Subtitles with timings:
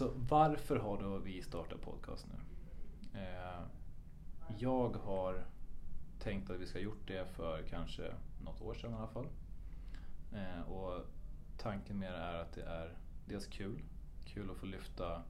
[0.00, 2.38] Så varför har då vi startat podcast nu?
[3.20, 3.62] Eh,
[4.58, 5.46] jag har
[6.18, 9.28] tänkt att vi ska ha gjort det för kanske något år sedan i alla fall.
[10.32, 11.06] Eh, och
[11.58, 13.82] tanken med det är att det är dels kul,
[14.24, 15.22] kul att få lyfta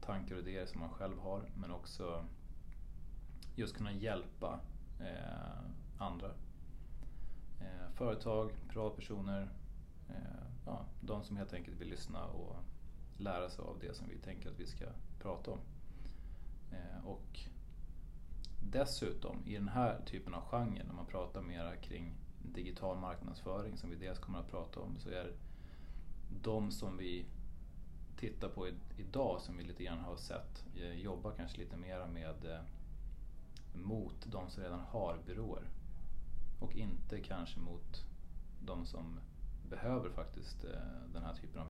[0.00, 2.24] tankar och idéer som man själv har men också
[3.54, 4.60] just kunna hjälpa
[5.00, 6.30] eh, andra.
[7.60, 9.48] Eh, företag, privatpersoner,
[10.08, 12.56] eh, ja, de som helt enkelt vill lyssna och
[13.18, 14.84] lära sig av det som vi tänker att vi ska
[15.18, 15.60] prata om.
[16.72, 17.40] Eh, och
[18.60, 23.90] dessutom i den här typen av genre, när man pratar mera kring digital marknadsföring som
[23.90, 25.32] vi dels kommer att prata om, så är
[26.42, 27.26] de som vi
[28.16, 32.44] tittar på idag som vi lite grann har sett eh, jobbar kanske lite mera med
[32.44, 32.60] eh,
[33.74, 35.68] mot de som redan har byråer.
[36.60, 38.04] Och inte kanske mot
[38.60, 39.20] de som
[39.70, 41.73] behöver faktiskt eh, den här typen av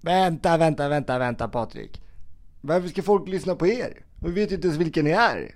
[0.00, 2.02] Vänta, vänta, vänta, vänta Patrik.
[2.60, 4.04] Varför ska folk lyssna på er?
[4.22, 5.54] Vi vet ju inte ens vilka ni är.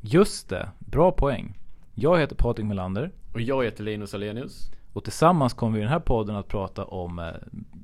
[0.00, 1.58] Just det, bra poäng.
[1.94, 3.12] Jag heter Patrik Melander.
[3.34, 4.70] Och jag heter Linus Alenius.
[4.92, 7.24] Och tillsammans kommer vi i den här podden att prata om eh,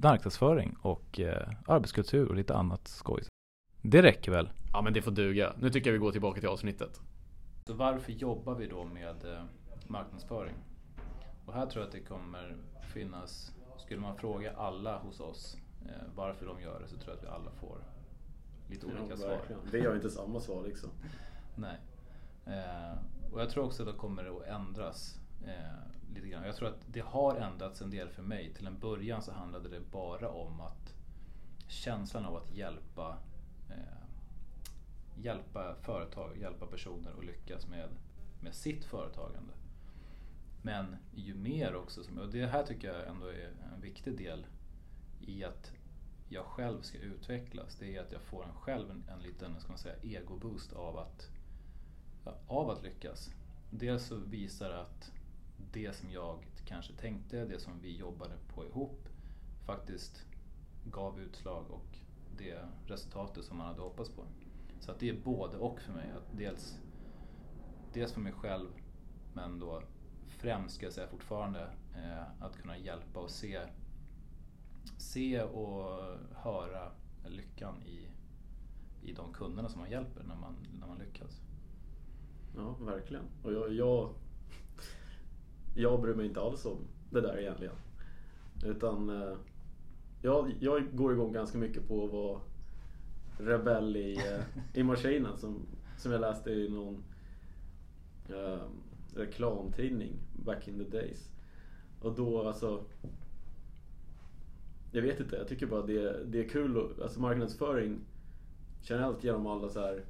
[0.03, 3.23] marknadsföring och eh, arbetskultur och lite annat skoj.
[3.83, 4.51] Det räcker väl?
[4.73, 5.53] Ja men det får duga.
[5.59, 7.01] Nu tycker jag vi går tillbaka till avsnittet.
[7.67, 9.45] Så varför jobbar vi då med eh,
[9.87, 10.55] marknadsföring?
[11.47, 12.57] Och här tror jag att det kommer
[12.93, 15.57] finnas, skulle man fråga alla hos oss
[16.15, 17.79] varför de gör det så tror jag att vi alla får
[18.69, 19.41] lite olika ja, svar.
[19.73, 20.91] Vi har inte samma svar liksom.
[21.55, 21.79] Nej.
[22.47, 22.99] Eh,
[23.33, 26.45] och jag tror också att det kommer att ändras eh, lite grann.
[26.45, 28.55] Jag tror att det har ändrats en del för mig.
[28.55, 30.95] Till en början så handlade det bara om att
[31.69, 33.19] känslan av att hjälpa
[33.71, 34.05] eh,
[35.17, 37.89] hjälpa företag, hjälpa personer att lyckas med,
[38.41, 39.53] med sitt företagande.
[40.63, 44.47] Men ju mer också, och det här tycker jag ändå är en viktig del
[45.29, 45.73] i att
[46.29, 49.69] jag själv ska utvecklas, det är att jag får en själv en, en liten ska
[49.69, 51.31] man säga, ego-boost av att,
[52.47, 53.31] av att lyckas.
[53.71, 55.13] Dels så visar det att
[55.73, 59.09] det som jag kanske tänkte, det som vi jobbade på ihop
[59.67, 60.27] faktiskt
[60.85, 61.99] gav utslag och
[62.37, 64.25] det resultatet som man hade hoppats på.
[64.81, 66.11] Så att det är både och för mig.
[66.11, 66.79] Att dels,
[67.93, 68.69] dels för mig själv
[69.33, 69.83] men då
[70.27, 73.61] främst ska jag säga fortfarande eh, att kunna hjälpa och se
[74.99, 76.01] se och
[76.35, 76.93] höra
[77.25, 78.09] lyckan i,
[79.09, 81.41] i de kunderna som man hjälper när man, när man lyckas.
[82.57, 83.25] Ja, verkligen.
[83.43, 84.11] Och jag, jag,
[85.75, 86.79] jag bryr mig inte alls om
[87.11, 87.75] det där egentligen.
[88.65, 89.37] Utan eh,
[90.23, 92.41] jag, jag går igång ganska mycket på att vara
[93.39, 94.41] rebell i, eh,
[94.75, 95.67] i maskinen som,
[95.97, 97.05] som jag läste i någon
[98.29, 98.63] eh,
[99.15, 100.13] reklamtidning
[100.45, 101.31] back in the days.
[102.01, 102.85] Och då alltså
[104.95, 106.89] jag vet inte, jag tycker bara det, det är kul.
[107.03, 108.01] Alltså marknadsföring
[108.83, 110.05] generellt genom alla så här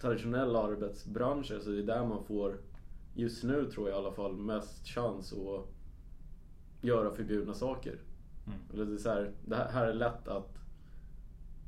[0.00, 2.58] traditionella arbetsbranscher så det är där man får,
[3.14, 5.66] just nu tror jag i alla fall, mest chans att
[6.80, 7.98] göra förbjudna saker.
[8.46, 8.58] Mm.
[8.72, 10.58] Eller det, är så här, det här är lätt att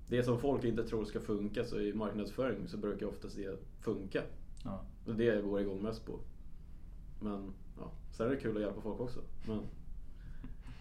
[0.08, 4.22] det som folk inte tror ska funka så i marknadsföring så brukar oftast det funka.
[4.64, 4.84] Ja.
[5.06, 6.18] Och det är jag går igång mest på.
[7.20, 9.20] Men ja, sen är det kul att hjälpa folk också.
[9.46, 9.60] Men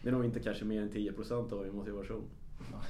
[0.02, 2.24] det är nog inte kanske mer än 10% av min motivation.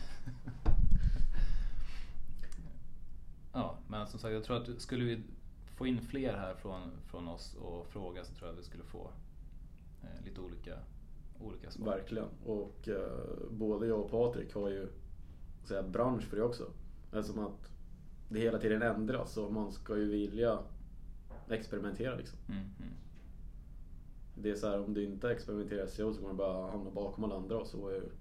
[3.53, 5.23] Ja, men som sagt jag tror att skulle vi
[5.75, 8.84] få in fler här från, från oss och fråga så tror jag att vi skulle
[8.84, 9.12] få
[10.03, 10.78] eh, lite olika,
[11.40, 11.85] olika svar.
[11.85, 12.28] Verkligen.
[12.45, 14.88] Och eh, både jag och Patrik har ju
[15.63, 16.72] säga, bransch för det också.
[17.13, 17.72] Eftersom att
[18.29, 20.59] det hela tiden ändras och man ska ju vilja
[21.50, 22.39] experimentera liksom.
[22.47, 22.94] Mm, mm
[24.42, 27.24] det är så här, om du inte experimenterar SEO så kommer du bara hamna bakom
[27.24, 28.12] alla andra och så är det.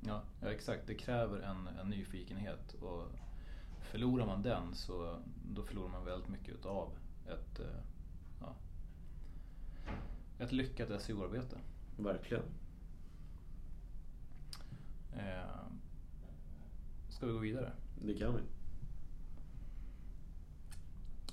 [0.00, 0.86] Ja, ja exakt.
[0.86, 3.02] Det kräver en, en nyfikenhet och
[3.80, 5.18] förlorar man den så
[5.54, 6.90] då förlorar man väldigt mycket utav
[7.26, 7.80] ett, eh,
[8.40, 8.54] ja,
[10.38, 11.58] ett lyckat SEO-arbete.
[11.96, 12.44] Verkligen.
[15.12, 15.66] Eh,
[17.08, 17.72] ska vi gå vidare?
[18.02, 18.42] Det kan vi.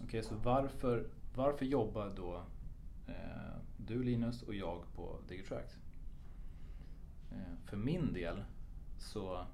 [0.03, 2.43] Okej, så varför, varför jobbar då
[3.07, 5.77] Eh, du Linus och jag på Digitract.
[7.31, 8.43] Eh, för min del
[8.97, 9.45] så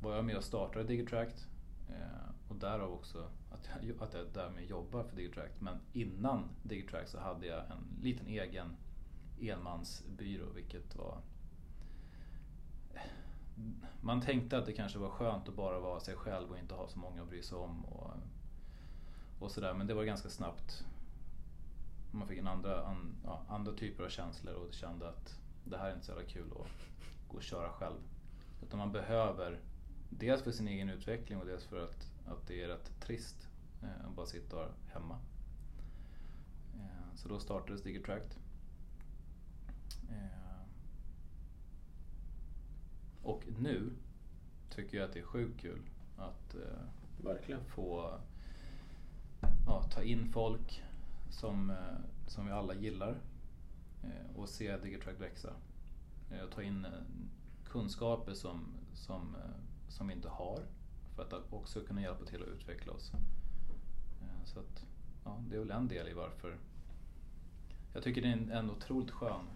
[0.00, 1.48] var jag med och startade Digitract
[1.88, 5.60] eh, och därav också att jag, att jag därmed jobbar för Digitract.
[5.60, 8.76] Men innan Digitract så hade jag en liten egen
[9.40, 11.18] enmansbyrå vilket var
[12.94, 13.00] eh,
[14.00, 16.88] man tänkte att det kanske var skönt att bara vara sig själv och inte ha
[16.88, 18.10] så många att bry sig om och,
[19.40, 19.74] och sådär.
[19.74, 20.84] Men det var ganska snabbt
[22.16, 25.90] man fick en andra, an, ja, andra typer av känslor och kände att det här
[25.90, 26.68] är inte så jävla kul att
[27.28, 28.00] gå och köra själv.
[28.62, 29.60] Utan man behöver,
[30.10, 33.48] dels för sin egen utveckling och dels för att, att det är rätt trist
[33.82, 35.18] eh, att bara sitta hemma.
[36.74, 38.38] Eh, så då startades Digitract.
[40.10, 40.66] Eh,
[43.22, 43.90] och nu
[44.70, 45.80] tycker jag att det är sjukt kul
[46.16, 48.20] att eh, få
[49.66, 50.82] ja, ta in folk
[51.36, 51.76] som, eh,
[52.26, 53.20] som vi alla gillar
[54.02, 55.52] eh, och se Digitrack växa.
[56.30, 56.86] Eh, ta in
[57.64, 59.36] kunskaper som, som,
[59.88, 60.62] som vi inte har
[61.14, 63.12] för att också kunna hjälpa till att utveckla oss.
[64.44, 64.84] Så att,
[65.24, 66.58] ja, det är väl en del i varför
[67.94, 69.46] jag tycker det är en, en otroligt skön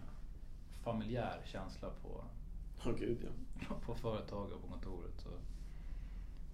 [0.82, 2.24] familjär känsla på,
[2.84, 3.28] Ja, gud
[3.68, 3.74] ja.
[3.86, 5.20] på företag och på kontoret.
[5.20, 5.28] Så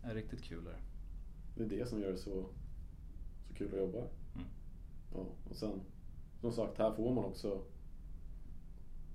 [0.03, 0.81] det är riktigt kul där.
[1.55, 2.47] Det är det som gör det så,
[3.49, 4.07] så kul att jobba.
[5.13, 5.81] Ja, och sen,
[6.41, 7.63] som sagt, här får man också,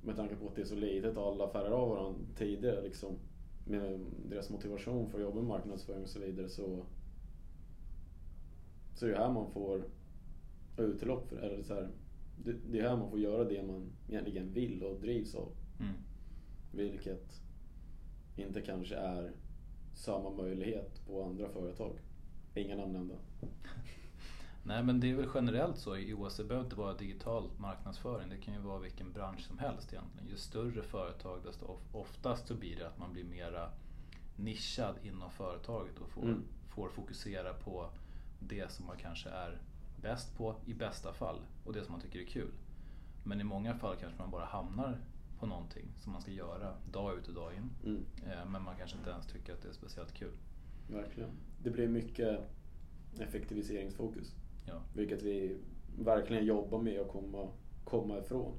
[0.01, 3.15] med tanke på att det är så litet och alla färgar av varandra tidigare, liksom,
[3.65, 3.99] med
[4.29, 6.85] deras motivation för att jobba med marknadsföring och så vidare, så,
[8.93, 9.83] så är det här man får
[10.77, 11.89] utlopp för eller så här,
[12.43, 15.51] det, det är här man får göra det man egentligen vill och drivs av.
[15.79, 15.93] Mm.
[16.71, 17.41] Vilket
[18.35, 19.31] inte kanske är
[19.93, 21.99] samma möjlighet på andra företag.
[22.55, 23.15] Inga namn nämnda.
[24.63, 28.29] Nej men det är väl generellt så i OS, det behöver inte vara digital marknadsföring.
[28.29, 30.27] Det kan ju vara vilken bransch som helst egentligen.
[30.29, 33.69] Ju större företag desto of- oftast så blir det att man blir mera
[34.35, 36.43] nischad inom företaget och får, Mm.
[36.69, 37.89] får fokusera på
[38.39, 39.61] det som man kanske är
[40.01, 42.51] bäst på i bästa fall och det som man tycker är kul.
[43.23, 44.97] Men i många fall kanske man bara hamnar
[45.39, 47.69] på någonting som man ska göra dag ut och dag in.
[47.85, 50.31] Mm, Eh, Men man kanske inte ens tycker att det är speciellt kul.
[50.89, 51.29] verkligen.
[51.63, 52.39] Det blir mycket
[53.19, 54.35] effektiviseringsfokus.
[54.65, 54.73] Ja.
[54.93, 55.57] Vilket vi
[55.99, 57.47] verkligen jobbar med att komma,
[57.83, 58.53] komma ifrån.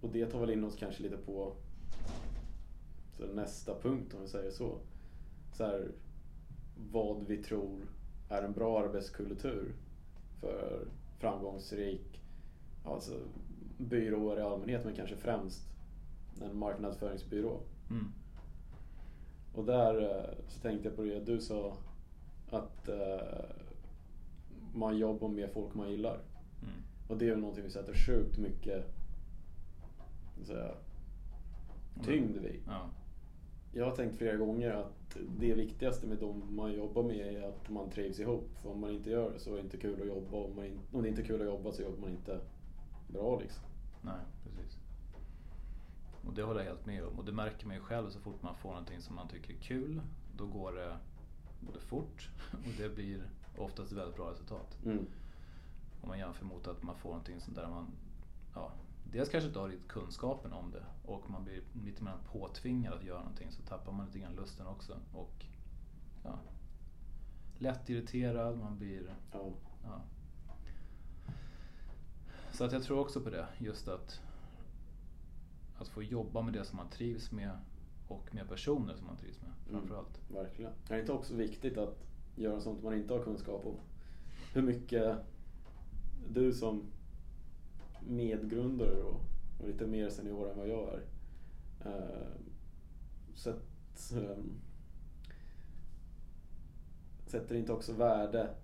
[0.00, 1.52] Och det tar väl in oss kanske lite på
[3.16, 4.78] så nästa punkt om vi säger så.
[5.52, 5.90] så här,
[6.90, 7.80] vad vi tror
[8.28, 9.74] är en bra arbetskultur
[10.40, 12.20] för framgångsrik
[12.84, 13.18] alltså,
[13.78, 15.62] byråer i allmänhet men kanske främst
[16.40, 17.60] en marknadsföringsbyrå.
[17.90, 18.12] Mm.
[19.54, 21.76] Och där eh, så tänkte jag på det du sa
[22.50, 23.61] att eh,
[24.74, 26.20] man jobbar med folk man gillar.
[26.62, 26.74] Mm.
[27.08, 28.84] Och det är väl någonting vi sätter sjukt mycket
[30.44, 30.74] säga,
[32.04, 32.62] tyngd vid.
[32.66, 32.90] Ja.
[33.72, 37.70] Jag har tänkt flera gånger att det viktigaste med de man jobbar med är att
[37.70, 38.50] man trivs ihop.
[38.62, 40.36] För om man inte gör det så är det inte kul att jobba.
[40.36, 42.40] Om, man in, om det inte är kul att jobba så jobbar man inte
[43.08, 43.64] bra liksom.
[44.02, 44.78] Nej, precis.
[46.26, 47.18] Och det håller jag helt med om.
[47.18, 49.58] Och det märker man ju själv så fort man får någonting som man tycker är
[49.58, 50.00] kul.
[50.36, 50.96] Då går det
[51.60, 53.22] både fort och det blir
[53.56, 54.78] oftast väldigt bra resultat.
[54.84, 55.06] Mm.
[56.00, 57.86] Om man jämför mot att man får någonting som där man
[58.54, 58.72] ja,
[59.04, 63.04] dels kanske inte har riktigt kunskapen om det och man blir lite mer påtvingad att
[63.04, 64.96] göra någonting så tappar man lite grann lusten också.
[65.12, 65.44] Och
[66.24, 66.38] ja,
[67.58, 69.50] lätt irriterad, man blir Ja.
[69.84, 70.02] Ja.
[72.52, 73.46] Så att jag tror också på det.
[73.58, 74.20] Just att,
[75.78, 77.58] att få jobba med det som man trivs med
[78.08, 80.20] och med personer som man trivs med framförallt.
[80.28, 80.72] Verkligen.
[80.88, 83.76] Är det inte också viktigt att göra sånt man inte har kunskap om?
[84.54, 85.16] Hur mycket
[86.28, 86.82] du som
[88.08, 89.20] medgrundare då,
[89.60, 91.02] och lite mer senior än vad jag är,
[91.84, 92.40] eh,
[93.34, 93.62] sätt,
[94.12, 94.44] eh,
[97.26, 98.54] sätter inte också värde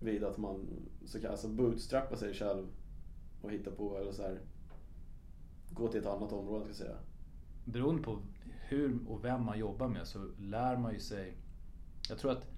[0.00, 0.66] vid att man
[1.04, 2.66] så kan, alltså bootstrappa sig själv
[3.42, 4.40] och hitta på, eller så här,
[5.70, 6.98] gå till ett annat område ska jag säga.
[7.64, 8.18] Beroende på
[8.68, 11.36] hur och vem man jobbar med så lär man ju sig.
[12.08, 12.53] Jag tror att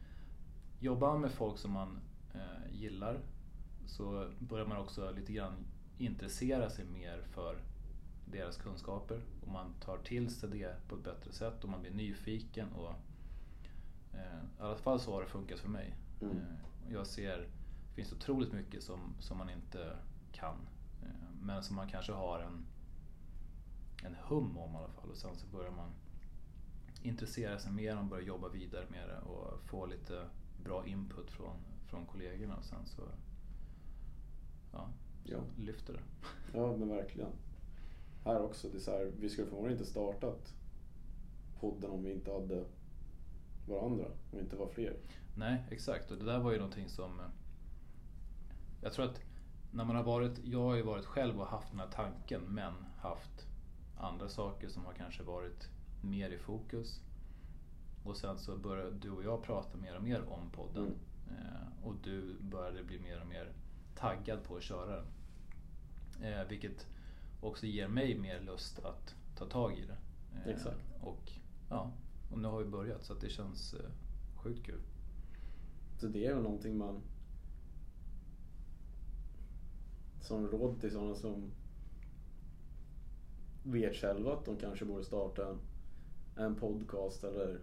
[0.87, 1.99] jobbar man med folk som man
[2.35, 3.21] eh, gillar
[3.87, 5.67] så börjar man också lite grann
[5.99, 7.59] intressera sig mer för
[8.25, 11.91] deras kunskaper och man tar till sig det på ett bättre sätt och man blir
[11.91, 12.73] nyfiken.
[12.73, 12.95] Och,
[14.13, 15.95] eh, I alla fall så har det funkat för mig.
[16.21, 16.37] Mm.
[16.37, 17.39] Eh, jag ser,
[17.89, 19.97] det finns otroligt mycket som, som man inte
[20.33, 20.57] kan
[21.03, 22.67] eh, men som man kanske har en
[24.05, 25.91] en hum om i alla fall och sen så börjar man
[27.03, 30.27] intressera sig mer, man börjar jobba vidare med det och få lite
[30.67, 31.57] bra input från,
[31.87, 33.03] från kollegorna och sen så,
[34.73, 34.89] ja,
[35.25, 35.41] så Ja.
[35.59, 36.01] lyfter det.
[36.59, 37.31] Ja men verkligen.
[38.25, 40.55] Här också, det är här, vi skulle förmodligen inte startat
[41.61, 42.65] podden om vi inte hade
[43.69, 44.97] varandra, om vi inte var fler.
[45.37, 47.21] Nej, exakt och det där var ju någonting som
[48.83, 49.21] jag tror att
[49.73, 52.73] när man har varit, jag har ju varit själv och haft den här tanken men
[52.97, 53.47] haft
[53.97, 55.69] andra saker som har kanske varit
[56.03, 57.01] mer i fokus.
[58.07, 60.85] Och sen så började du och jag prata mer och mer om podden.
[60.85, 60.97] Mm.
[61.29, 63.53] Eh, och du började bli mer och mer
[63.95, 65.07] taggad på att köra den.
[66.23, 66.87] Eh, vilket
[67.41, 69.97] också ger mig mer lust att ta tag i det.
[70.35, 70.85] Eh, Exakt.
[71.01, 71.33] Och,
[71.69, 71.93] ja,
[72.33, 73.91] och nu har vi börjat så att det känns eh,
[74.37, 74.81] sjukt kul.
[75.99, 77.01] Så det är ju någonting man...
[80.21, 81.51] Som råd till sådana som
[83.63, 85.59] vet själva att de kanske borde starta en,
[86.45, 87.61] en podcast eller,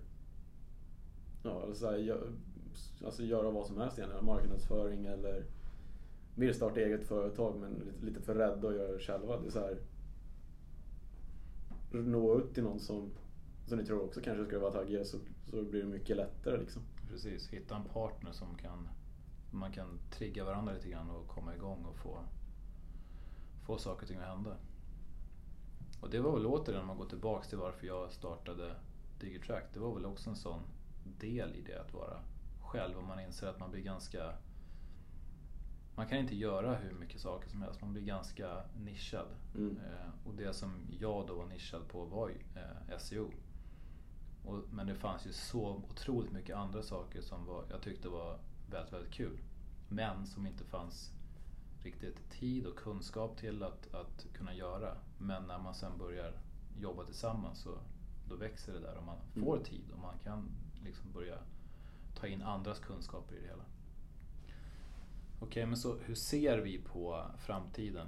[1.44, 2.22] ja, eller så här,
[3.06, 4.26] alltså göra vad som helst egentligen.
[4.26, 5.46] Marknadsföring eller
[6.36, 9.40] vill starta eget företag men lite, lite för rädda att göra det själva.
[9.40, 9.78] Det är så här,
[11.92, 13.10] nå ut till någon som,
[13.66, 15.18] som ni tror också kanske skulle vara taggig så,
[15.52, 16.82] så blir det mycket lättare liksom.
[17.10, 18.88] Precis, hitta en partner som kan
[19.54, 22.20] man kan trigga varandra lite grann och komma igång och få,
[23.66, 24.58] få saker och ting att hända.
[26.02, 28.76] Och det var väl återigen, om man går tillbaks till varför jag startade
[29.20, 30.60] Digitrack, det var väl också en sån
[31.04, 32.20] del i det att vara
[32.62, 34.34] själv och man inser att man blir ganska
[35.96, 39.28] man kan inte göra hur mycket saker som helst, man blir ganska nischad.
[39.56, 39.78] Mm.
[39.78, 43.32] Eh, och det som jag då var nischad på var ju eh, SEO.
[44.46, 48.40] Och, men det fanns ju så otroligt mycket andra saker som var, jag tyckte var
[48.72, 49.40] väldigt, väldigt kul.
[49.90, 51.12] Men som inte fanns
[51.84, 54.98] riktigt tid och kunskap till att, att kunna göra.
[55.18, 56.34] Men när man sen börjar
[56.80, 57.78] jobba tillsammans så
[58.30, 59.66] då växer det där och man får Mm.
[59.66, 60.50] tid och man kan
[60.84, 61.38] liksom börja
[62.16, 63.64] ta in andras kunskaper i det hela.
[65.40, 68.08] Okej, men så hur ser vi på framtiden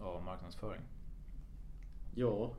[0.00, 0.82] av marknadsföring?
[2.14, 2.54] Ja.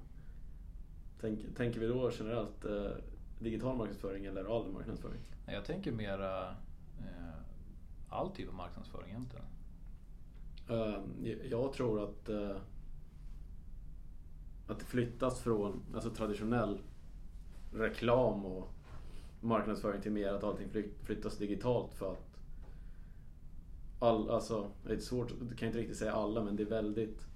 [1.21, 2.91] Tänk, tänker vi då generellt eh,
[3.39, 5.21] digital marknadsföring eller all marknadsföring?
[5.45, 6.49] Nej, Jag tänker mera
[6.99, 7.35] eh,
[8.09, 9.45] all typ av marknadsföring egentligen.
[10.69, 12.57] Eh, jag tror att, eh,
[14.67, 16.79] att det flyttas från alltså, traditionell
[17.73, 18.69] reklam och
[19.41, 22.29] marknadsföring till mer att allting fly- flyttas digitalt för att
[23.99, 27.27] all, alltså, det är svårt, kan inte riktigt säga alla men det är väldigt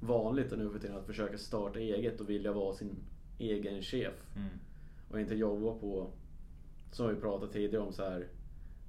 [0.00, 2.96] vanligt nu för tiden att försöka starta eget och vilja vara sin
[3.38, 4.14] egen chef.
[4.36, 4.48] Mm.
[5.10, 6.10] Och inte jobba på,
[6.92, 8.28] som vi pratade tidigare om, så här,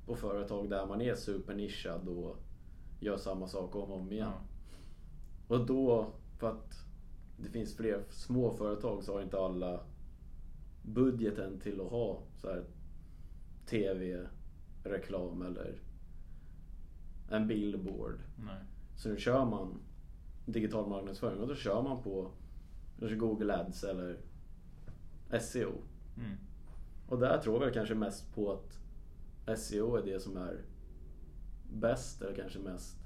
[0.05, 2.38] på företag där man är supernischad och
[3.00, 4.31] gör samma sak om och om igen.
[5.47, 5.55] Ja.
[5.55, 6.85] Och då, för att
[7.38, 9.79] det finns fler små företag så har inte alla
[10.83, 12.63] budgeten till att ha så här
[13.65, 15.79] TV-reklam eller
[17.29, 18.19] en billboard.
[18.45, 18.63] Nej.
[18.95, 19.79] Så nu kör man
[20.45, 22.31] digital marknadsföring och då kör man på
[22.99, 24.17] kanske Google Ads eller
[25.41, 25.73] SEO.
[26.17, 26.37] Mm.
[27.07, 28.79] Och där tror jag kanske mest på att
[29.59, 30.61] SEO är det som är
[31.73, 32.97] bäst eller kanske mest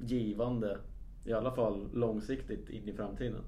[0.00, 0.78] givande.
[1.24, 3.44] I alla fall långsiktigt in i framtiden.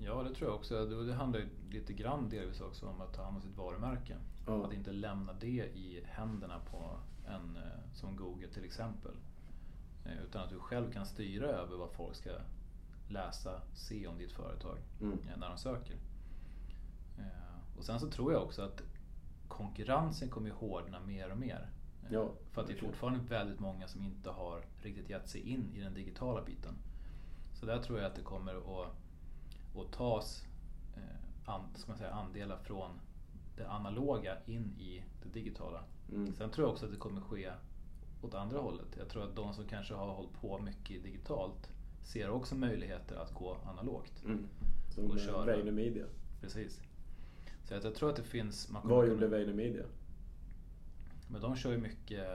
[0.00, 0.86] Ja, det tror jag också.
[0.86, 4.16] Det handlar ju lite grann delvis också om att ta hand om sitt varumärke.
[4.46, 4.66] Ja.
[4.66, 7.62] Att inte lämna det i händerna på en eh,
[7.94, 9.12] som Google till exempel.
[10.04, 12.30] Eh, Utan att du själv kan styra över vad folk ska
[13.08, 15.12] läsa, se om ditt företag Mm.
[15.28, 15.96] eh, när de söker.
[17.78, 18.82] Och sen så tror jag också att
[19.48, 21.70] konkurrensen kommer ju hårdna mer och mer.
[22.10, 25.72] Ja, För att det är fortfarande väldigt många som inte har riktigt gett sig in
[25.74, 26.74] i den digitala biten.
[27.54, 28.88] Så där tror jag att det kommer att,
[29.80, 30.46] att tas
[30.96, 32.90] eh, an, ska man säga, andelar från
[33.56, 35.84] det analoga in i det digitala.
[36.12, 36.34] Mm.
[36.34, 37.50] Sen tror jag också att det kommer ske
[38.22, 38.96] åt andra hållet.
[38.98, 41.72] Jag tror att de som kanske har hållit på mycket digitalt
[42.04, 44.24] ser också möjligheter att gå analogt.
[44.24, 44.46] Mm.
[44.94, 45.44] Som Och köra.
[45.44, 46.06] Vayner Media.
[46.40, 46.80] Precis.
[47.64, 48.70] Så att jag tror att det finns...
[48.70, 49.84] Man Vad gjorde Vayner Media?
[51.30, 52.28] Men de kör ju mycket,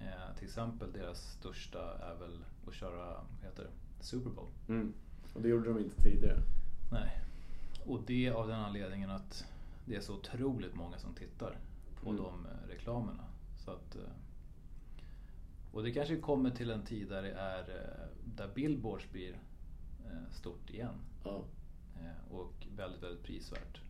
[0.00, 4.48] eh, till exempel deras största är väl att köra, heter det, Super Bowl.
[4.68, 4.92] Mm.
[5.34, 6.42] Och det gjorde de inte tidigare.
[6.92, 7.20] Nej.
[7.86, 9.44] Och det av den anledningen att
[9.86, 11.58] det är så otroligt många som tittar
[12.02, 12.22] på Mm.
[12.22, 13.24] de eh, reklamerna.
[13.64, 14.02] Så att, eh,
[15.72, 19.38] och det kanske kommer till en tid där det är, eh, där billboards blir
[20.32, 20.94] stort igen.
[21.24, 21.44] Ja.
[22.30, 23.80] Och väldigt, väldigt prisvärt.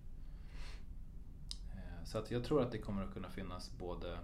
[2.04, 4.18] Så att jag tror att det kommer att kunna finnas både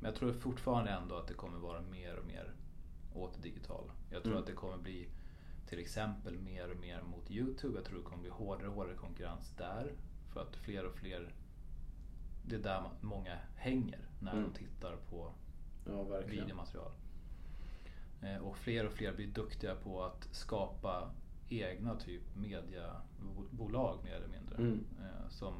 [0.00, 2.52] Men jag tror fortfarande ändå att det kommer vara mer och mer
[3.14, 3.92] åt det digitala.
[4.10, 4.40] Jag tror Mm.
[4.42, 5.08] att det kommer bli
[5.68, 7.74] till exempel mer och mer mot Youtube.
[7.78, 9.92] Jag tror det kommer bli hårdare och hårdare konkurrens där.
[10.32, 11.34] För att fler och fler
[12.46, 14.44] Det är där många hänger när Mm.
[14.44, 15.32] de tittar på
[15.86, 16.92] ja, videomaterial.
[18.22, 21.10] Eh, Och fler och fler blir duktiga på att skapa
[21.48, 24.56] egna typ mediebolag mer eller mindre.
[24.56, 24.84] Mm.
[25.00, 25.54] eh, Som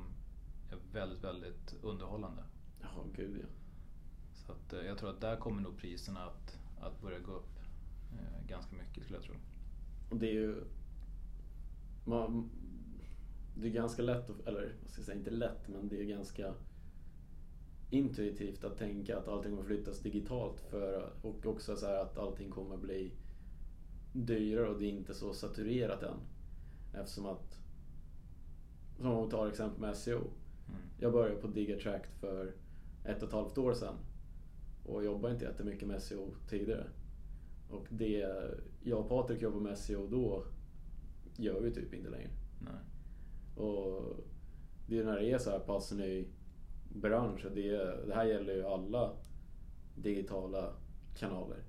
[0.71, 2.43] är väldigt, väldigt underhållande.
[2.81, 3.47] Ja, gud ja.
[4.35, 7.59] Så att, eh, jag tror att där kommer nog priserna att, att börja gå upp
[8.47, 9.35] ganska mycket skulle jag tro.
[10.11, 10.65] Och det är ju...
[12.05, 12.51] Man,
[13.55, 16.05] det är ganska lätt, att, eller vad ska jag säga, inte lätt, men det är
[16.05, 16.55] ganska
[17.91, 22.51] intuitivt att tänka att allting kommer flyttas digitalt för, och också så här att allting
[22.51, 23.13] kommer bli
[24.13, 26.17] dyrare och det är inte så saturerat än.
[26.95, 27.59] Eftersom att,
[28.97, 30.19] som om vi tar exempel med SEO.
[30.19, 30.81] Mm.
[30.99, 32.55] Jag började på Digattract för
[33.05, 33.95] ett och ett halvt år sedan.
[34.87, 36.87] Och jobbade inte jättemycket med SEO tidigare.
[37.71, 38.29] Och det
[38.83, 40.45] jag och Patrik jobbar med SEO då
[41.37, 42.31] gör vi typ inte längre.
[42.59, 43.65] Nej.
[43.65, 44.17] Och
[44.87, 46.27] det är när det är så här pass ny
[46.89, 47.47] bransch.
[47.47, 49.13] och Det, det här gäller ju alla
[49.95, 50.73] digitala
[51.15, 51.63] kanaler.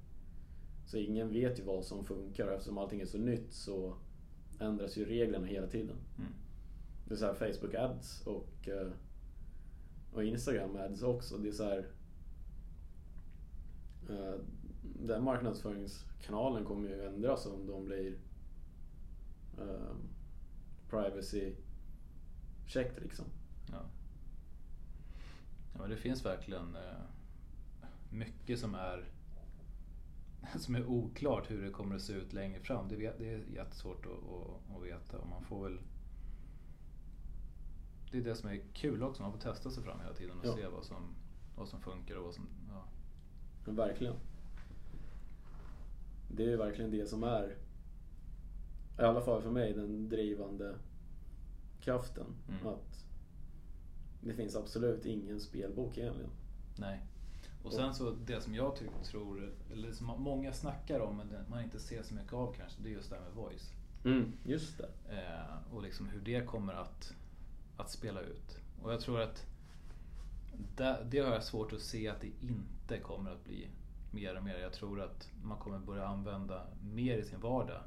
[0.86, 3.96] Så ingen vet ju vad som funkar och eftersom allting är så nytt så
[4.60, 5.98] ändras ju reglerna hela tiden.
[6.18, 6.32] Mm.
[7.08, 8.92] Det är så här Facebook ads och, eh,
[10.14, 11.38] och Instagram ads också.
[11.38, 11.88] Det är så här,
[14.10, 14.36] eh,
[14.82, 18.18] den marknadsföringskanalen kommer ju ändras om de blir
[19.58, 19.96] eh,
[20.90, 21.56] privacy
[22.68, 23.26] checked liksom.
[23.72, 23.82] Ja.
[25.74, 27.04] ja men det finns verkligen eh,
[28.10, 29.10] mycket som är
[30.58, 32.88] som är oklart hur det kommer att se ut längre fram.
[32.88, 35.80] Det, vet, det är jättesvårt att, att, att veta och man får väl
[38.12, 40.46] Det är det som är kul också, man får testa sig fram hela tiden och
[40.46, 40.56] Ja.
[40.56, 41.16] se vad som,
[41.56, 42.48] vad som funkar och vad som...
[42.70, 42.84] Ja.
[43.66, 44.16] Men verkligen.
[46.36, 47.58] Det är ju verkligen det som är,
[49.00, 50.76] i alla fall för mig, den drivande
[51.82, 52.26] kraften.
[52.50, 52.68] Mm.
[52.68, 53.06] Att
[54.22, 56.32] det finns absolut ingen spelbok egentligen.
[56.78, 57.02] Nej.
[57.64, 61.64] Och sen så det som jag tycker, tror, eller som många snackar om men man
[61.64, 63.74] inte ser så mycket av kanske, det är just det här med voice.
[64.06, 64.90] Mm, just det.
[65.10, 67.14] Eh, och liksom hur det kommer att,
[67.78, 68.58] att spela ut.
[68.82, 69.46] Och jag tror att
[70.78, 73.68] det, det har jag svårt att se att det inte kommer att bli
[74.12, 74.58] mer och mer.
[74.58, 77.82] Jag tror att man kommer börja använda mer i sin vardag.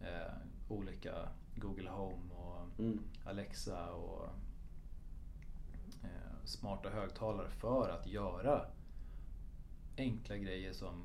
[0.00, 0.34] Eh,
[0.68, 3.00] olika Google Home och Mm.
[3.24, 4.24] Alexa och
[6.02, 8.66] eh, smarta högtalare för att göra
[9.96, 11.04] enkla grejer som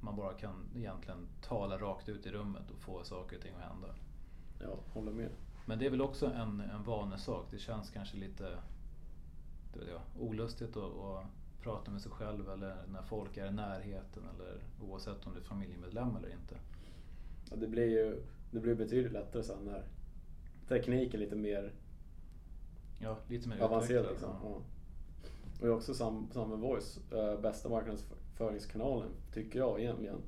[0.00, 3.72] man bara kan egentligen tala rakt ut i rummet och få saker och ting att
[3.72, 3.94] hända.
[4.60, 5.30] Ja, håller med.
[5.66, 7.46] Men det är väl också en, en vanesak.
[7.50, 8.58] Det känns kanske lite
[9.72, 11.26] det vet jag, olustigt att,
[11.62, 15.44] prata med sig själv eller när folk är i närheten eller oavsett om det är
[15.44, 16.56] familjemedlem eller inte.
[17.50, 19.84] Ja, det blir ju det blir betydligt lättare sen när
[20.68, 21.72] tekniken är lite mer
[23.00, 24.06] Ja, lite mer avancerad.
[24.10, 24.30] Liksom.
[24.42, 24.48] ja.
[24.48, 24.62] Och
[25.60, 26.98] det är också sam- samma med Voice.
[27.12, 30.22] Eh, bästa marknadsföringskanalen, tycker jag egentligen,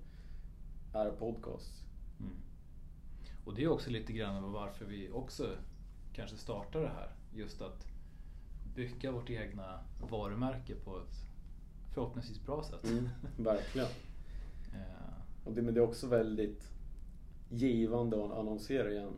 [0.94, 1.84] är podcast.
[2.20, 2.32] Mm.
[3.44, 5.56] Och det är också lite grann varför vi också
[6.12, 7.08] kanske startar det här.
[7.34, 7.86] Just att
[8.80, 9.78] bygga vårt egna
[10.10, 11.16] varumärke på ett
[11.94, 12.84] förhoppningsvis bra sätt.
[12.90, 13.88] Mm, verkligen.
[14.74, 15.14] Eh,
[15.44, 16.70] Och det, men det är också väldigt
[17.50, 19.12] givande att annonsera i en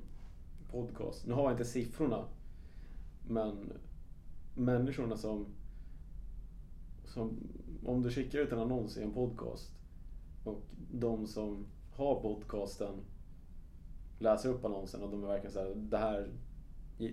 [0.71, 1.27] podcast.
[1.27, 2.25] Nu har jag inte siffrorna,
[3.29, 3.73] men
[4.55, 5.47] människorna som,
[7.05, 7.39] som...
[7.85, 9.71] Om du skickar ut en annons i en podcast
[10.45, 12.95] och de som har podcasten
[14.19, 16.29] läser upp annonsen och de är verkligen såhär, det här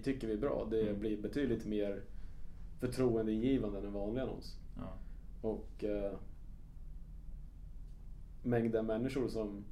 [0.03, 0.67] tycker vi är bra.
[0.71, 0.99] Det Mm.
[0.99, 2.03] blir betydligt mer
[2.79, 4.57] förtroendeingivande än en vanlig annons.
[4.77, 4.93] ja.
[5.41, 6.13] Och eh,
[8.43, 9.63] mängden människor som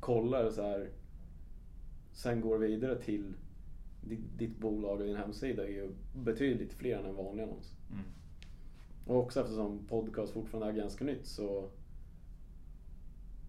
[0.00, 0.90] kollar så här
[2.12, 3.34] sen går vidare till
[4.02, 7.72] di- ditt bolag och din hemsida är ju betydligt fler än en vanlig annons.
[7.90, 8.04] Mm.
[9.06, 11.68] Och också eftersom podcast fortfarande är ganska nytt så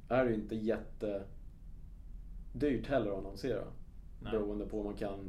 [0.09, 1.23] är det ju inte jätte
[2.53, 3.63] dyrt heller att annonsera.
[4.21, 4.31] Nej.
[4.31, 5.19] Beroende på om man kan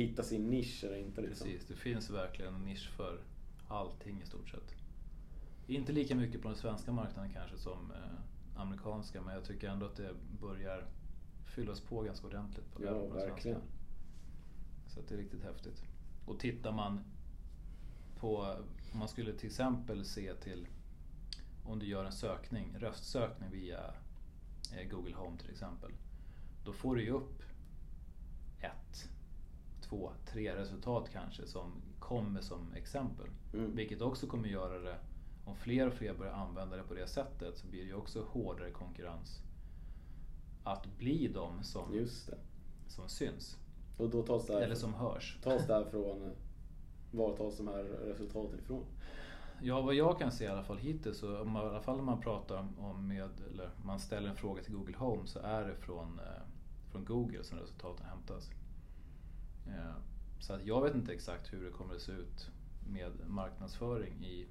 [0.00, 1.20] hitta sin nisch eller inte.
[1.20, 1.46] Liksom.
[1.46, 3.20] Precis, det finns verkligen en nisch för
[3.68, 4.74] allting i stort sett.
[5.66, 9.86] Inte lika mycket på den svenska marknaden kanske som eh, amerikanska men jag tycker ändå
[9.86, 10.86] att det börjar
[11.44, 13.60] fyllas på ganska ordentligt på, Ja, på den verkligen.
[13.60, 13.60] svenska.
[14.88, 15.82] Så att det är riktigt häftigt.
[16.26, 17.00] Och tittar man
[18.18, 18.36] på,
[18.92, 20.66] om man skulle till exempel se till
[21.64, 23.94] om du gör en sökning, röstsökning via
[24.76, 25.90] eh, Google Home till exempel.
[26.64, 27.42] Då får du ju upp
[28.60, 29.08] ett,
[29.90, 33.26] två, tre resultat kanske som kommer som exempel.
[33.54, 33.76] Mm.
[33.76, 34.96] Vilket också kommer göra det,
[35.44, 38.22] om fler och fler börjar använda det på det sättet så blir det ju också
[38.28, 39.42] hårdare konkurrens
[40.64, 42.06] att bli de som,
[42.88, 43.56] som syns.
[43.98, 45.38] Och då tas det här, Eller som hörs.
[45.42, 46.30] tas det här från,
[47.10, 48.84] var tas de här resultaten ifrån?
[49.62, 52.02] Ja, vad jag kan se i alla fall hittills, så om, i alla fall när
[52.04, 55.64] man pratar om- om med, eller man ställer en fråga till Google Home så är
[55.68, 56.42] det från, eh,
[56.90, 58.50] från Google som resultaten hämtas.
[59.66, 59.94] Eh,
[60.38, 62.50] så att jag vet inte exakt hur det kommer att se ut
[62.88, 64.46] med marknadsföring i,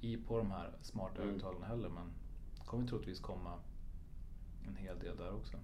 [0.00, 1.28] i på de här smarta Mm.
[1.34, 2.12] högtalarna heller, men
[2.56, 3.58] det kommer troligtvis komma
[4.68, 5.56] en hel del där också.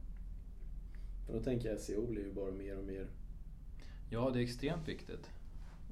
[1.26, 3.08] För då tänker jag SEO blir ju bara mer och mer.
[4.10, 5.30] Ja, det är extremt viktigt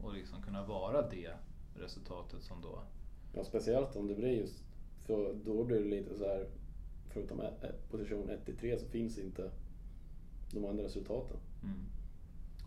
[0.05, 1.33] att liksom kunna vara det
[1.77, 2.83] resultatet som då
[3.33, 4.62] Ja, speciellt om det blir just,
[5.07, 6.46] för då blir det lite så här
[7.09, 7.40] förutom
[7.90, 9.51] position 1 till 3 så finns inte
[10.51, 11.37] de andra resultaten.
[11.63, 11.87] Mm.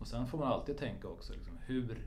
[0.00, 2.06] Och sen får man alltid tänka också liksom, hur,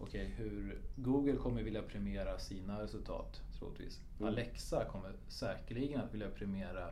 [0.00, 4.00] okay, hur Google kommer vilja premiera sina resultat troligtvis.
[4.18, 4.28] Mm.
[4.28, 6.90] Alexa kommer säkerligen att vilja premiera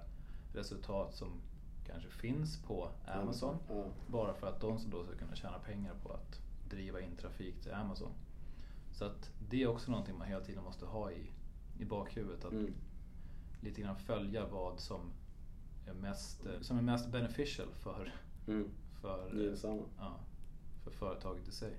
[0.55, 1.29] resultat som
[1.87, 3.57] kanske finns på Amazon.
[3.69, 3.85] Ja.
[4.07, 7.73] Bara för att de då ska kunna tjäna pengar på att driva in trafik till
[7.73, 8.13] Amazon.
[8.93, 11.31] Så att det är också någonting man hela tiden måste ha i,
[11.79, 12.45] i bakhuvudet.
[12.45, 12.75] Att Mm.
[13.61, 15.01] lite grann följa vad som
[15.91, 18.15] är mest, som är mest beneficial för,
[18.49, 18.69] Mm.
[19.01, 19.55] för,
[19.99, 20.21] ja,
[20.85, 21.77] för företaget i sig.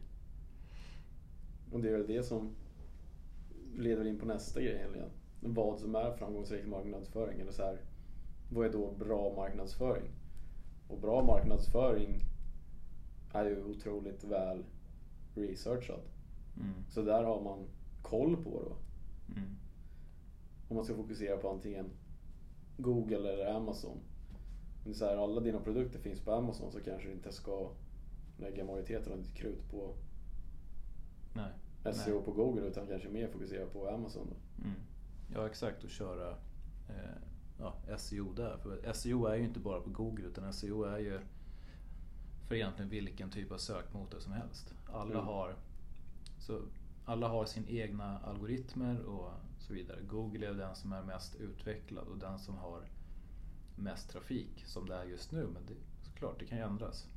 [1.72, 2.56] Och det är väl det som
[3.76, 5.10] leder in på nästa grej egentligen.
[5.40, 7.40] Vad som är framgångsrik marknadsföring.
[7.40, 7.78] Eller så här,
[8.50, 10.12] vad är då bra marknadsföring?
[10.88, 12.20] Och bra marknadsföring
[13.34, 14.64] är ju otroligt väl
[15.36, 16.00] researchad.
[16.58, 16.74] Mm.
[16.90, 17.68] Så där har man
[18.02, 18.76] koll på då.
[19.36, 19.50] Mm.
[20.68, 21.90] Om man ska fokusera på antingen
[22.78, 23.92] Google eller Amazon.
[23.92, 27.32] Om det är så här, alla dina produkter finns på Amazon så kanske du inte
[27.32, 27.72] ska
[28.38, 29.96] lägga majoriteten av ditt krut på
[31.34, 31.94] Nej.
[31.94, 34.28] SEO på Google utan kanske mer fokusera på Amazon.
[34.30, 34.64] Då.
[34.66, 34.76] Mm.
[35.34, 36.30] Ja exakt och köra
[36.90, 37.16] eh,
[37.60, 38.58] ja, SEO där.
[38.58, 41.20] För SEO är ju inte bara på Google utan SEO är ju
[42.48, 44.74] för egentligen vilken typ av sökmotor som helst.
[44.94, 45.26] Alla, Mm.
[45.26, 45.56] har,
[46.40, 46.62] så
[47.06, 49.32] alla har sin egna algoritmer och
[49.64, 50.02] så vidare.
[50.02, 52.88] Google är den som är mest utvecklad och den som har
[53.76, 55.48] mest trafik som det är just nu.
[55.54, 57.08] Men det, såklart, det kan ju ändras.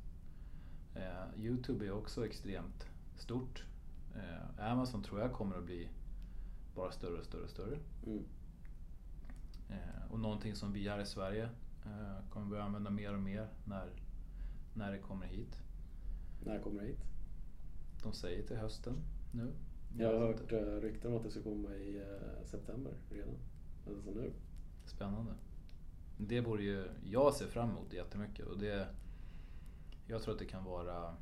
[0.95, 3.63] Eh, Youtube är också extremt stort.
[4.15, 5.89] Eh, Amazon tror jag kommer att bli
[6.75, 7.79] bara större och större och större.
[8.05, 8.23] Mm.
[9.69, 11.49] Eh, och någonting som vi här i Sverige
[11.85, 13.89] eh, kommer börja använda mer och mer när,
[14.73, 15.59] när det kommer hit.
[16.45, 17.03] När kommer det hit?
[18.03, 18.93] De säger till hösten
[19.31, 19.53] nu.
[19.97, 23.35] Jag har hört uh, rykten om att det ska komma i eh, september redan.
[23.87, 24.31] Alltså nu.
[24.85, 25.31] Spännande.
[26.17, 28.87] Det borde ju jag ser fram emot jättemycket och det,
[30.07, 31.15] jag tror att det kan vara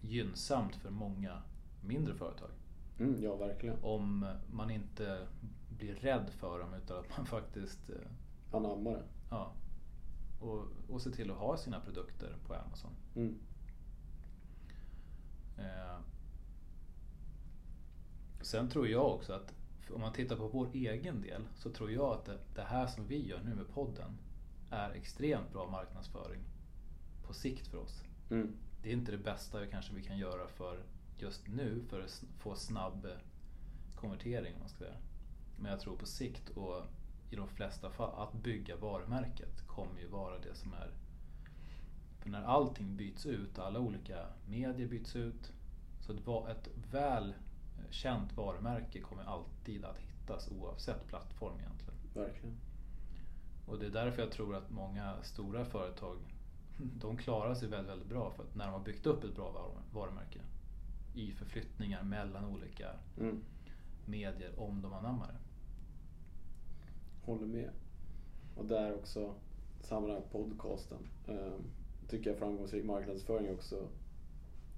[0.00, 1.42] gynnsamt för många
[1.80, 2.50] mindre företag.
[2.98, 3.76] Mm, ja, verkligen.
[3.82, 5.26] Om man inte
[5.78, 7.96] blir rädd för dem utan att man faktiskt eh,
[8.56, 9.02] Anamma det.
[9.30, 9.52] ja,
[10.40, 12.90] och, och se till att ha sina produkter på Amazon.
[13.14, 13.38] Mm.
[15.58, 15.98] Eh,
[18.46, 19.54] sen tror jag också att
[19.94, 23.06] om man tittar på vår egen del så tror jag att det, det här som
[23.06, 24.18] vi gör nu med podden
[24.70, 26.40] är extremt bra marknadsföring
[27.26, 28.02] på sikt för oss.
[28.30, 28.56] Mm.
[28.82, 30.82] Det är inte det bästa vi kanske vi kan göra för
[31.18, 33.12] just nu för att få snabb eh,
[33.94, 34.96] konvertering man ska säga.
[35.58, 36.82] Men jag tror på sikt och
[37.30, 40.90] i de flesta fall att bygga varumärket kommer ju vara det som är
[42.18, 45.52] för när allting byts ut, alla olika medier byts ut,
[46.00, 47.34] så ett, ett väl
[47.90, 51.94] känt varumärke kommer alltid att hittas oavsett plattform egentligen.
[52.14, 52.56] Verkligen.
[53.66, 56.16] Och det är därför jag tror att många stora företag
[57.00, 59.52] de klarar sig väldigt, väldigt bra för att när de har byggt upp ett bra
[59.52, 60.40] varu- varumärke
[61.14, 63.42] i förflyttningar mellan olika Mm.
[64.06, 65.38] medier om de anammar det.
[67.26, 67.70] Håller med.
[68.56, 69.34] Och där också,
[69.80, 70.98] samma där podcasten.
[71.26, 71.64] Um,
[72.08, 73.88] tycker jag framgångsrik marknadsföring är också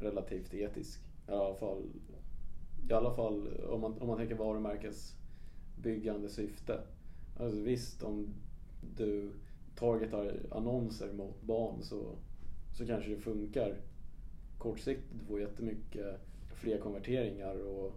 [0.01, 1.01] relativt etisk.
[1.29, 1.83] I alla fall,
[2.91, 6.81] i alla fall om, man, om man tänker varumärkesbyggande syfte.
[7.37, 8.35] Alltså visst, om
[8.97, 9.31] du
[9.77, 12.17] targetar annonser mot barn så,
[12.79, 13.75] så kanske det funkar
[14.59, 15.21] kortsiktigt.
[15.21, 16.21] Du får jättemycket
[16.55, 17.93] fler konverteringar och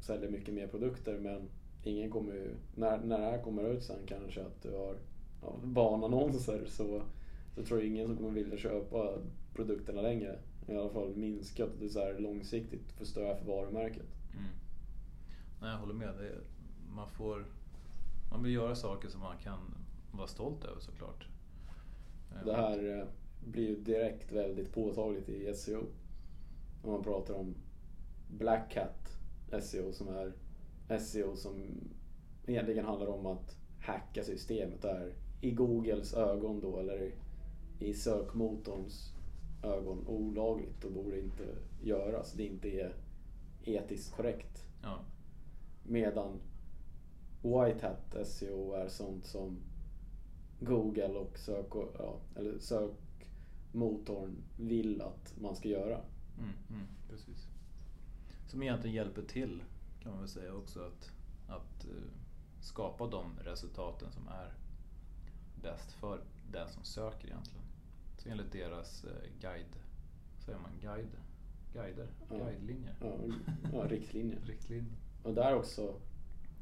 [0.00, 1.48] säljer mycket mer produkter men
[1.84, 4.96] ingen kommer ju, när, när det här kommer ut sen kanske att du har
[5.42, 7.02] ja, barnannonser så,
[7.54, 9.18] så tror jag ingen som kommer vilja köpa
[9.54, 10.38] produkterna längre.
[10.68, 14.06] I alla fall minskat det är så här långsiktigt förstör för varumärket.
[14.38, 14.50] Mm.
[15.60, 16.14] Nej, jag håller med.
[16.18, 16.40] Det är,
[16.90, 17.46] man, får,
[18.30, 19.58] man vill göra saker som man kan
[20.12, 21.26] vara stolt över såklart.
[22.44, 23.06] Det här eh,
[23.44, 25.86] blir ju direkt väldigt påtagligt i SEO.
[26.82, 27.54] När man pratar om
[28.28, 29.18] Black Hat
[29.62, 30.32] SEO som är
[30.98, 31.54] SEO som
[32.46, 37.14] egentligen handlar om att hacka systemet där i Googles ögon då eller
[37.78, 39.12] i sökmotorns
[39.62, 41.44] ögon olagligt och borde inte
[41.82, 42.32] göras.
[42.32, 42.92] Det inte är
[43.68, 44.64] etiskt korrekt.
[44.82, 44.98] Ja.
[45.82, 46.40] Medan
[47.42, 49.58] White Hat SEO är sånt som
[50.60, 51.66] Google och sök,
[51.98, 56.00] ja, eller sökmotorn vill att man ska göra.
[56.38, 57.48] Mm, mm, precis.
[58.46, 59.62] Som egentligen hjälper till
[60.00, 61.12] kan man väl säga också att,
[61.48, 61.90] att eh,
[62.60, 64.54] skapa de resultaten som är
[65.62, 67.64] bäst för den som söker egentligen.
[68.18, 69.76] Så enligt deras eh, guide,
[70.38, 71.16] säger man guide?
[71.74, 72.06] Guider?
[72.28, 72.36] Ja.
[72.36, 72.94] Guidelinjer?
[73.00, 73.18] Ja,
[73.72, 74.40] ja, riktlinjer.
[74.46, 74.96] Riktlinjer.
[75.22, 75.94] Och där också,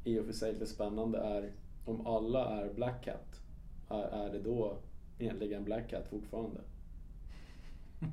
[0.05, 1.53] i och för sig lite spännande, är
[1.85, 3.43] om alla är Black Hat
[3.89, 4.79] är, är det då
[5.19, 6.61] egentligen Black Hat fortfarande?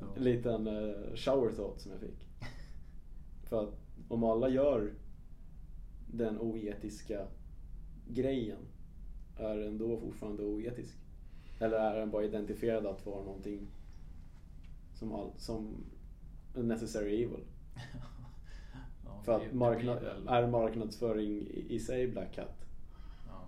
[0.00, 0.06] Ja.
[0.16, 2.28] En liten eh, shower thought som jag fick.
[3.48, 3.74] För att
[4.08, 4.92] om alla gör
[6.06, 7.26] den oetiska
[8.08, 8.58] grejen,
[9.36, 10.96] är den då fortfarande oetisk?
[11.58, 13.68] Eller är den bara identifierad att vara någonting
[14.94, 15.84] som, all, som
[16.54, 17.44] necessary evil?
[19.04, 22.66] Ja, För att marknad, är marknadsföring i, i sig Black Hat?
[23.26, 23.44] Ja,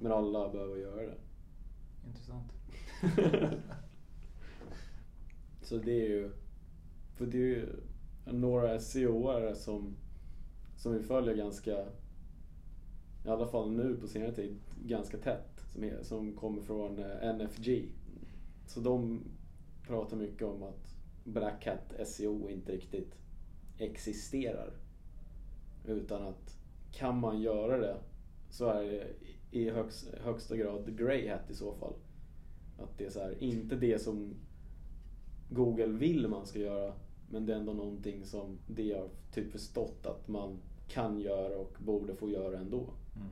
[0.00, 1.16] Men alla behöver göra det.
[2.06, 2.52] intressant.
[5.62, 6.30] Så det är ju,
[7.16, 7.66] för det är ju
[8.24, 9.96] några SEO-are som,
[10.76, 11.84] som vi följer ganska,
[13.24, 15.50] i alla fall nu på senare tid, ganska tätt.
[15.72, 17.88] Som, är, som kommer från eh, NFG.
[18.66, 19.20] Så de
[19.86, 23.14] pratar mycket om att Black Hat SEO inte riktigt
[23.78, 24.72] existerar.
[25.86, 26.56] Utan att
[26.92, 27.96] kan man göra det
[28.50, 29.06] så är det
[29.50, 31.94] i högst, högsta grad grey hat i så fall.
[32.78, 34.34] Att det är så här, inte det som
[35.50, 36.94] Google vill man ska göra.
[37.30, 41.76] Men det är ändå någonting som de har typ förstått att man kan göra och
[41.78, 42.80] borde få göra ändå.
[43.16, 43.28] Mm.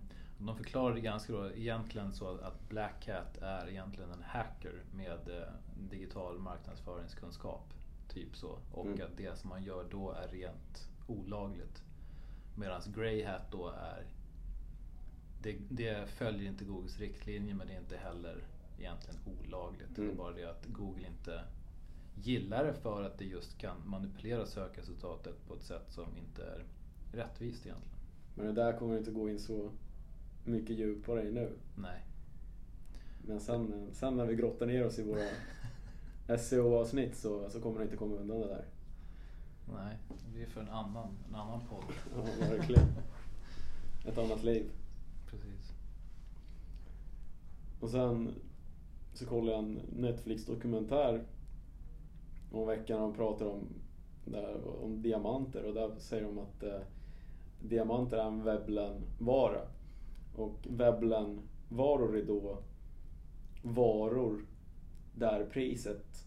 [0.46, 5.28] De förklarar det ganska då egentligen så att Black Hat är egentligen en hacker med
[5.28, 5.48] eh,
[5.90, 7.74] digital marknadsföringskunskap.
[8.08, 8.58] Typ så.
[8.72, 9.00] Och Mm.
[9.02, 11.82] att det som man gör då är rent olagligt.
[12.56, 14.04] Medan Grey Hat då är
[15.42, 18.36] det, det följer inte Googles riktlinjer men det är inte heller
[18.78, 19.88] egentligen olagligt.
[19.96, 20.16] Det är Mm.
[20.16, 21.44] bara det att Google inte
[22.22, 26.64] gillar det för att det just kan manipulera sökresultatet på ett sätt som inte är
[27.12, 27.98] rättvist egentligen.
[28.34, 29.70] Men det där kommer inte gå in så
[30.44, 31.52] mycket djupare i nu.
[31.76, 32.06] Nej.
[33.26, 35.28] Men sen, sen när vi grottar ner oss i våra
[36.38, 38.64] SEO-avsnitt så, så kommer det inte komma undan det där.
[39.74, 41.84] Nej, det blir för en annan, en annan podd.
[42.16, 42.86] Ja, verkligen.
[44.06, 44.70] Ett annat liv.
[45.30, 45.72] Precis.
[47.80, 48.34] Och sen
[49.14, 51.24] så kollade jag en Netflix-dokumentär
[52.52, 53.68] om veckan och de pratar om,
[54.24, 56.80] där, om diamanter och där säger de att eh,
[57.62, 59.60] diamanter är en Veblen-vara.
[60.34, 62.58] Och Veblen-varor är då
[63.62, 64.46] varor
[65.14, 66.26] där priset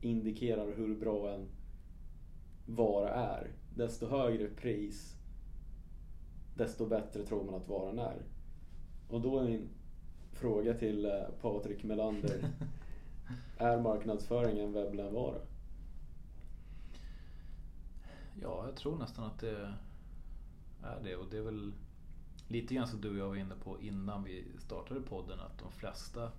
[0.00, 1.48] indikerar hur bra en
[2.66, 3.50] vara är.
[3.74, 5.16] Desto högre pris,
[6.54, 8.22] desto bättre tror man att varan är.
[9.08, 9.68] Och då är min
[10.32, 12.48] fråga till eh, Patrik Melander.
[13.58, 15.38] är marknadsföring en Veblen-vara?
[18.42, 19.50] Ja, jag tror nästan att det
[20.82, 21.16] är det.
[21.16, 21.72] Och det är väl
[22.50, 25.40] lite grann som du och jag var inne på innan vi startade podden.
[25.40, 26.32] Att de flesta,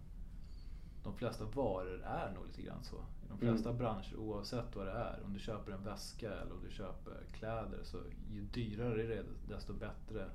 [1.03, 2.95] de flesta varor är nog lite grann så.
[2.95, 3.79] I de flesta Mm.
[3.81, 5.21] branscher, oavsett vad det är.
[5.25, 7.79] Om du köper en väska eller om du köper kläder.
[7.83, 7.97] Så
[8.31, 10.29] ju dyrare det är, desto bättre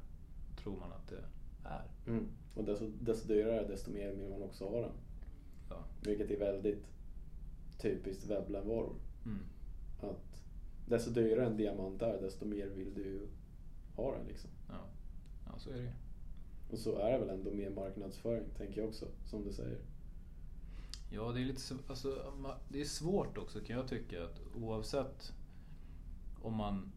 [0.57, 1.25] tror man att det
[1.65, 1.85] är.
[2.07, 2.27] Mm.
[2.55, 4.93] Och desto, desto dyrare, desto mer vill man också ha den.
[5.71, 5.85] Ja.
[6.03, 6.87] Vilket är väldigt
[7.79, 8.95] typiskt Veblen-varor.
[9.25, 9.39] Mm.
[10.01, 10.43] Att
[10.89, 13.29] desto dyrare en diamant är, desto mer vill du
[13.97, 14.51] ha den liksom.
[14.69, 14.75] Ja.
[15.59, 15.93] Så är det.
[16.71, 19.79] Och så är det väl ändå mer marknadsföring, tänker jag också, som du säger.
[21.11, 22.33] Ja, det är lite alltså,
[22.69, 24.25] det är svårt också kan jag tycka.
[24.25, 25.33] Att oavsett
[26.43, 26.93] om man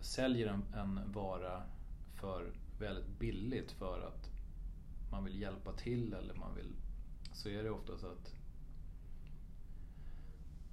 [0.00, 1.62] säljer en, en vara
[2.20, 4.30] för väldigt billigt för att
[5.10, 6.74] man vill hjälpa till eller man vill
[7.32, 8.34] så är det ofta så att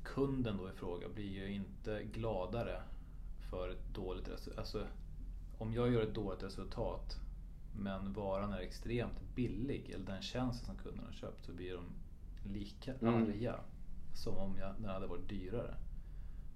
[0.04, 2.82] kunden då i fråga blir ju inte gladare
[3.50, 4.60] för ett dåligt resultat.
[4.60, 4.88] Alltså,
[5.58, 7.20] om jag gör ett dåligt resultat
[7.76, 11.84] men varan är extremt billig eller den tjänsten som kunden har köpt så blir de
[12.54, 13.16] lika Mm.
[13.16, 13.60] arga
[14.14, 15.76] som om jag, den hade varit dyrare.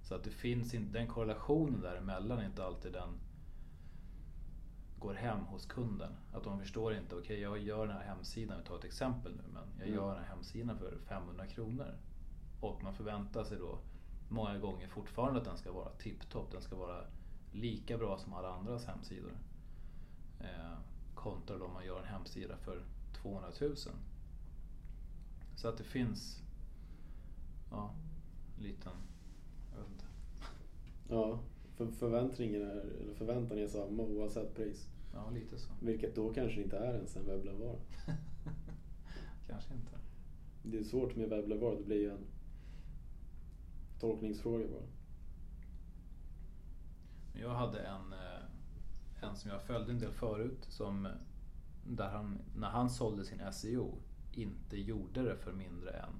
[0.02, 3.08] Så att det finns inte, den korrelationen däremellan är inte alltid den
[4.98, 6.12] går hem hos kunden.
[6.32, 9.42] Att de förstår inte, okej jag gör den här hemsidan, vi tar ett exempel nu,
[9.52, 9.94] men jag Mm.
[9.94, 11.94] gör den här hemsidan för 500 kronor.
[12.60, 13.78] Och man förväntar sig då
[14.28, 17.04] många gånger fortfarande att den ska vara tipptopp, den ska vara
[17.52, 19.32] lika bra som alla andras hemsidor.
[20.40, 20.78] Eh,
[21.14, 22.82] kontra om man gör en hemsida för
[23.22, 23.76] 200 000.
[25.56, 26.42] Så att det finns,
[27.70, 27.94] ja,
[28.56, 28.92] en liten,
[29.72, 30.04] jag vet inte.
[31.08, 31.38] Ja,
[31.76, 34.88] för förväntningen är, eller förväntan är samma oavsett pris.
[35.14, 35.68] Ja, lite så.
[35.80, 37.76] Vilket då kanske inte är ens en Veblen-vara.
[39.46, 39.98] Kanske inte.
[40.62, 42.26] Det är svårt med Veblen-vara, det blir ju en
[44.00, 45.01] tolkningsfråga bara.
[47.32, 51.08] Jag hade en, eh, en som jag följde en del förut som
[51.86, 53.98] där han, när han sålde sin SEO,
[54.32, 56.12] inte gjorde det för mindre än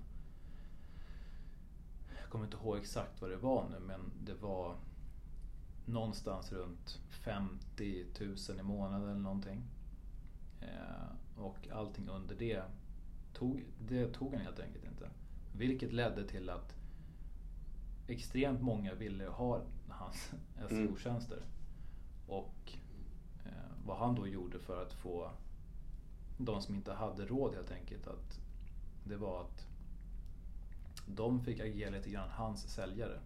[2.20, 4.76] jag kommer inte ihåg exakt vad det var nu men det var
[5.86, 8.06] någonstans runt 50
[8.48, 9.62] 000 i månaden eller någonting.
[10.60, 12.62] Eh, och allting under det
[13.32, 15.08] tog, det tog han helt enkelt inte.
[15.56, 16.76] Vilket ledde till att
[18.06, 20.32] extremt många ville ha hans
[20.68, 21.42] SEO-tjänster.
[22.26, 22.72] Och
[23.44, 23.52] eh,
[23.84, 25.30] vad han då gjorde för att få
[26.38, 28.40] de som inte hade råd helt enkelt att
[29.04, 29.66] det var att
[31.06, 33.20] de fick agera lite grann hans säljare.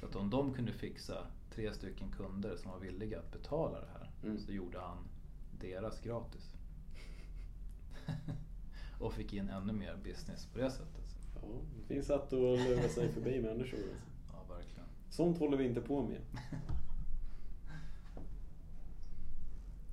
[0.00, 3.88] Så att om de kunde fixa tre stycken kunder som var villiga att betala det
[3.98, 4.38] här Mm.
[4.38, 4.98] så gjorde han
[5.60, 6.50] deras gratis.
[9.00, 11.05] och fick in ännu mer business på det sättet.
[11.42, 13.78] Ja, det finns sätt att lura sig förbi människor.
[13.78, 13.94] Alltså.
[14.32, 14.88] Ja, verkligen.
[15.10, 16.20] Sånt håller vi inte på med.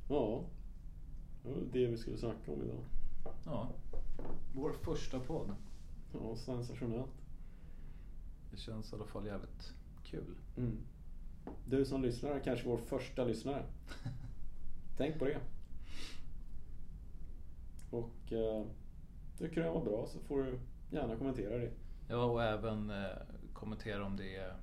[0.09, 0.43] Ja,
[1.43, 2.83] det var det vi skulle snacka om idag.
[3.45, 3.71] Ja,
[4.53, 5.55] vår första podd.
[6.13, 7.25] Ja, sensationellt.
[8.51, 10.35] Det känns i alla fall jävligt kul.
[10.57, 10.77] Mm.
[11.65, 13.65] Du som lyssnar är kanske vår första lyssnare.
[14.97, 15.39] Tänk på det.
[17.89, 18.65] Och eh,
[19.37, 20.59] tycker du det var bra så får du
[20.95, 21.71] gärna kommentera det.
[22.07, 23.05] Ja, och även eh,
[23.53, 24.53] kommentera om det är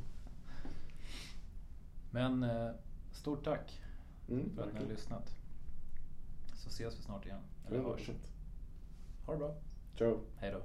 [2.16, 2.72] Men eh,
[3.12, 3.82] stort tack
[4.30, 5.36] Mm, för att ni har lyssnat.
[6.56, 7.40] Så ses vi snart igen.
[7.68, 8.10] Eller hörs.
[8.10, 8.14] 100%.
[9.26, 9.56] Ha det bra.
[9.98, 10.20] Ciao.
[10.38, 10.62] Hej då.